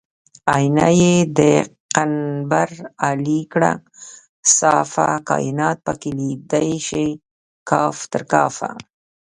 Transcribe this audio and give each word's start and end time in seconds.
آیینه 0.55 0.87
یې 1.01 1.15
د 1.37 1.39
قنبر 1.95 2.69
علي 3.07 3.41
کړه 3.53 3.71
صافه 4.57 5.07
کاینات 5.29 5.77
پکې 5.85 6.11
لیدی 6.17 6.71
شي 6.87 7.07
کاف 7.69 7.97
تر 8.11 8.23
کافه 8.33 8.69